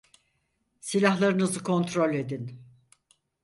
Silahlarınızı 0.79 1.63
kontrol 1.63 2.13
edin. 2.13 2.59